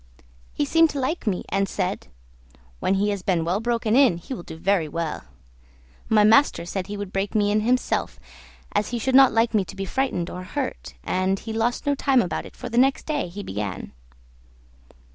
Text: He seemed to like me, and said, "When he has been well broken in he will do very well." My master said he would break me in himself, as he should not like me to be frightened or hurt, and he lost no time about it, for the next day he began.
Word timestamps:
He 0.55 0.65
seemed 0.65 0.89
to 0.89 0.99
like 0.99 1.27
me, 1.27 1.45
and 1.49 1.69
said, 1.69 2.07
"When 2.79 2.95
he 2.95 3.09
has 3.11 3.21
been 3.21 3.45
well 3.45 3.59
broken 3.59 3.95
in 3.95 4.17
he 4.17 4.33
will 4.33 4.41
do 4.41 4.57
very 4.57 4.87
well." 4.87 5.25
My 6.09 6.23
master 6.23 6.65
said 6.65 6.87
he 6.87 6.97
would 6.97 7.13
break 7.13 7.35
me 7.35 7.51
in 7.51 7.61
himself, 7.61 8.19
as 8.71 8.89
he 8.89 8.97
should 8.97 9.13
not 9.13 9.31
like 9.31 9.53
me 9.53 9.63
to 9.63 9.75
be 9.75 9.85
frightened 9.85 10.31
or 10.31 10.41
hurt, 10.41 10.95
and 11.03 11.37
he 11.37 11.53
lost 11.53 11.85
no 11.85 11.93
time 11.93 12.19
about 12.23 12.47
it, 12.47 12.55
for 12.55 12.67
the 12.67 12.79
next 12.79 13.05
day 13.05 13.27
he 13.27 13.43
began. 13.43 13.91